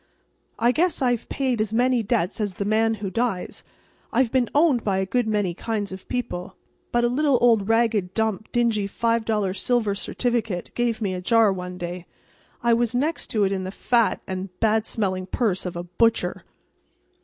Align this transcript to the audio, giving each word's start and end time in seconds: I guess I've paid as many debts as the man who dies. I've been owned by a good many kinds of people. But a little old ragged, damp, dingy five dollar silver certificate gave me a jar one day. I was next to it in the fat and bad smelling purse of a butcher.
I 0.57 0.71
guess 0.71 0.99
I've 0.99 1.29
paid 1.29 1.61
as 1.61 1.71
many 1.71 2.01
debts 2.01 2.41
as 2.41 2.55
the 2.55 2.65
man 2.65 2.95
who 2.95 3.11
dies. 3.11 3.63
I've 4.11 4.31
been 4.31 4.49
owned 4.55 4.83
by 4.83 4.97
a 4.97 5.05
good 5.05 5.27
many 5.27 5.53
kinds 5.53 5.91
of 5.91 6.07
people. 6.09 6.55
But 6.91 7.03
a 7.03 7.07
little 7.07 7.37
old 7.39 7.69
ragged, 7.69 8.15
damp, 8.15 8.51
dingy 8.51 8.87
five 8.87 9.25
dollar 9.25 9.53
silver 9.53 9.93
certificate 9.93 10.71
gave 10.73 11.03
me 11.03 11.13
a 11.13 11.21
jar 11.21 11.53
one 11.53 11.77
day. 11.77 12.07
I 12.63 12.73
was 12.73 12.95
next 12.95 13.27
to 13.27 13.43
it 13.43 13.51
in 13.51 13.63
the 13.63 13.69
fat 13.69 14.21
and 14.25 14.49
bad 14.59 14.87
smelling 14.87 15.27
purse 15.27 15.67
of 15.67 15.75
a 15.75 15.83
butcher. 15.83 16.45